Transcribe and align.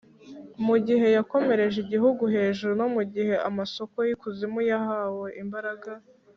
mu 0.65 0.75
gihe 0.87 1.07
yakomereje 1.17 1.75
ijuru 1.83 2.23
hejuru, 2.35 2.73
no 2.81 2.87
mu 2.95 3.01
gihe 3.13 3.33
amasōko 3.49 3.97
y’ikuzimu 4.07 4.59
yahawe 4.69 5.27
imbaraga, 5.43 5.91